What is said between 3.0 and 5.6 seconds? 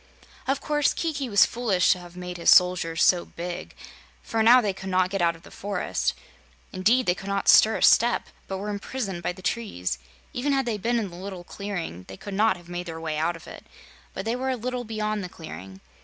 so big, for now they could not get out of the